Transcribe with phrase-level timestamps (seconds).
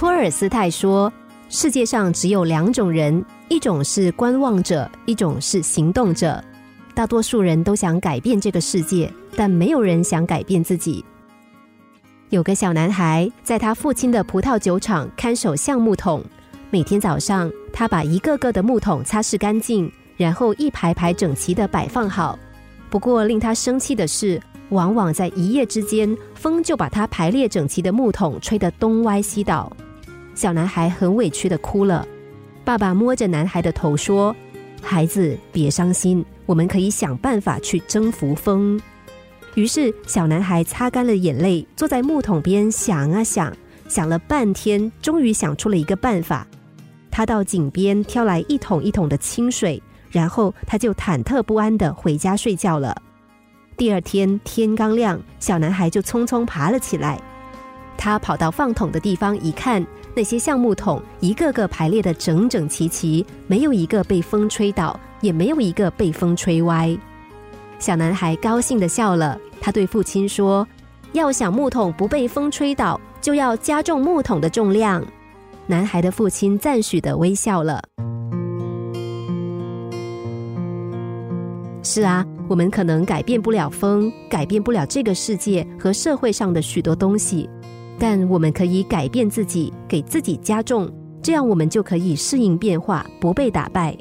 [0.00, 1.12] 托尔斯泰说
[1.50, 6.42] ：“世界上只有两种人，一种是观望者，一种是行动者。
[6.94, 11.04] 大多数人都想改变这个世界，但没有人想改变自己。”
[12.30, 16.24] 有个小男孩在他父亲的葡萄酒厂看守橡木桶，
[16.70, 22.38] 每天早上他把一个个的木桶擦拭干净，然后一排排整齐的摆放好。
[22.88, 24.40] 不过令他生气的是。
[24.70, 29.68] 往往在一夜之间，风就把他排列整齐的木桶吹得东歪西倒。
[30.40, 32.08] 小男孩很委屈的哭了。
[32.64, 34.34] 爸爸摸着男孩的头说
[34.80, 38.80] ：“孩子，别伤心，我们可以想办法去征服风。”
[39.54, 43.54] 于是，小男孩擦干了眼泪，坐在木桶边想啊想，
[43.86, 46.46] 想了半天，终于想出了一个办法。
[47.10, 52.96] 他到井边挑来一桶一桶的清水，然后他就忐忑不安的回家睡觉了。
[53.76, 57.20] 第二天天刚亮，小男孩就匆匆爬了起来。
[57.98, 66.96] 他跑到放桶的地方一看，那些橡木桶一个个排列的整整齐齐，没有一个被风吹倒，也没有一个被风吹歪。
[67.78, 70.66] 小男孩高兴的笑了，他对父亲说
[71.12, 75.04] ：“要想木桶不被风吹倒，就要加重木桶的重量。”
[75.66, 77.82] 男孩的父亲赞许的微笑了。
[81.82, 82.26] 是啊。
[82.50, 87.48] 我们可能改变不了风，改变不了这个世界和社会上的许多东西，
[88.00, 90.90] 但我们可以改变自己，给自己加重，
[91.22, 93.94] 这样我们就可以适应变化，不被打败。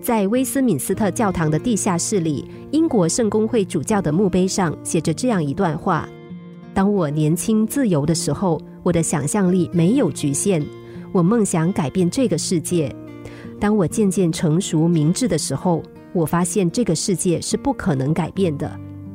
[0.00, 6.08] 在威斯敏斯特教堂的地下室里，英国圣公会主教的墓碑上写着这样一段话
[6.72, 10.64] ：“当我年轻自由的时候，我的想象力没有局限，
[11.10, 12.88] 我梦想改变这个世界；
[13.58, 15.82] 当我渐渐成熟明智的时候。”
[16.12, 18.74] 我发现这个世界是不可能改变的，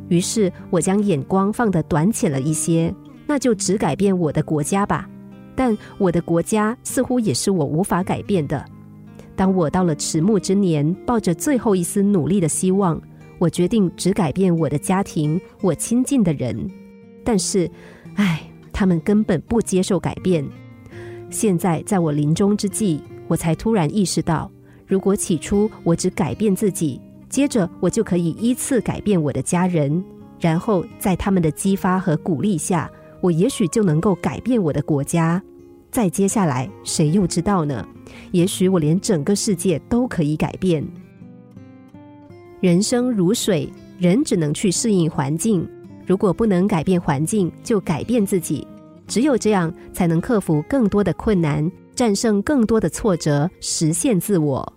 [0.09, 2.93] 于是我将眼光放得短浅了一些，
[3.31, 5.09] 那就只改变我的国家吧。
[5.55, 8.65] 但我的国家似乎也是我无法改变的。
[9.37, 13.01] 当我到了迟暮之年，抱着最后一丝努力的希望，
[13.39, 16.69] 我决定只改变我的家庭，我亲近的人。
[17.23, 17.71] 但是，
[18.15, 18.41] 唉，
[18.73, 20.45] 他们根本不接受改变。
[21.29, 24.51] 现在在我临终之际，我才突然意识到。
[24.85, 30.03] 如果起初我只改变自己，接着我就可以依次改变我的家人，
[30.37, 35.41] 然后在他们的激发和鼓励下，我也许就能够改变我的国家。
[35.91, 37.87] 再接下来，谁又知道呢？
[38.31, 40.85] 也许我连整个世界都可以改变。
[42.59, 45.67] 人生如水，人只能去适应环境。
[46.05, 48.67] 如果不能改变环境，就改变自己。
[49.07, 54.73] 只有这样，才能克服更多的困难，战胜更多的挫折，实现自我。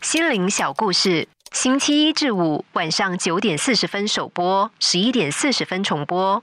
[0.00, 6.42] 心灵小故事，星期一至五晚上九点四十分首播，十一点四十分重播。